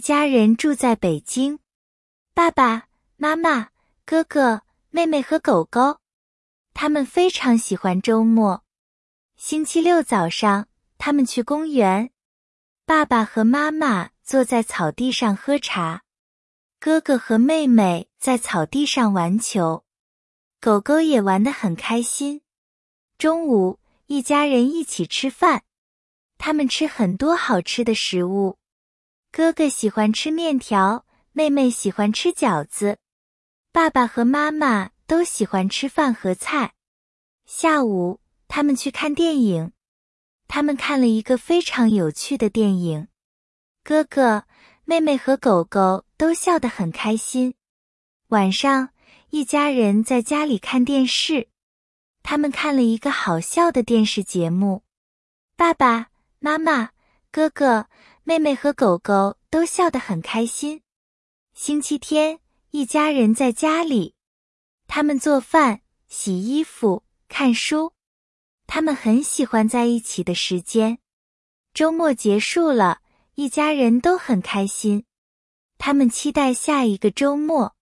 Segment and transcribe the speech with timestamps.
[0.00, 1.58] 家人住在北京，
[2.32, 3.68] 爸爸妈妈、
[4.04, 6.00] 哥哥、妹妹和狗狗，
[6.72, 8.64] 他们非常喜欢周末。
[9.36, 12.10] 星期六早上，他们去公园，
[12.86, 16.02] 爸爸和妈妈坐在草地上喝茶，
[16.78, 19.84] 哥哥和妹妹在草地上玩球，
[20.60, 22.42] 狗狗也玩得很开心。
[23.18, 25.64] 中午，一家人一起吃饭，
[26.38, 28.59] 他们吃很多好吃的食物。
[29.32, 32.98] 哥哥喜欢吃面条，妹妹喜欢吃饺子，
[33.70, 36.74] 爸爸和妈妈都喜欢吃饭和菜。
[37.46, 39.70] 下午，他们去看电影，
[40.48, 43.06] 他们看了一个非常有趣的电影，
[43.84, 44.46] 哥哥、
[44.84, 47.54] 妹妹和狗狗都笑得很开心。
[48.30, 48.88] 晚上，
[49.30, 51.46] 一家人在家里看电视，
[52.24, 54.82] 他们看了一个好笑的电视节目，
[55.56, 56.08] 爸爸
[56.40, 56.90] 妈妈、
[57.30, 57.86] 哥哥。
[58.30, 60.82] 妹妹和狗狗都笑得很开心。
[61.52, 62.38] 星期天，
[62.70, 64.14] 一家人在家里，
[64.86, 67.92] 他们做饭、洗衣服、看书，
[68.68, 71.00] 他们很喜欢在一起的时间。
[71.74, 73.00] 周末结束了，
[73.34, 75.06] 一家人都很开心，
[75.76, 77.74] 他们期待下一个周末。